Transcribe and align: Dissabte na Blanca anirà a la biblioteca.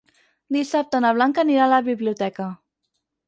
Dissabte 0.55 1.01
na 1.03 1.11
Blanca 1.17 1.43
anirà 1.45 1.67
a 1.67 1.71
la 1.73 1.81
biblioteca. 1.91 2.47